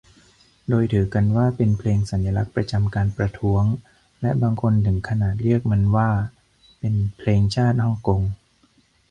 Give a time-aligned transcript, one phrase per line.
[0.69, 3.63] โดยถือกันว่าเป็นเพลงสัญลักษณ์ประจำการประท้วง
[4.21, 6.09] และบางคนถึงขนาดเรียกมันว่า
[6.79, 8.21] เป็น "เพลงชาติฮ่องกง"